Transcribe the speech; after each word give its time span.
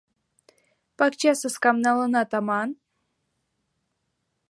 —Пакча-саскам 0.97 1.77
налынат 1.85 2.31
аман? 2.39 2.69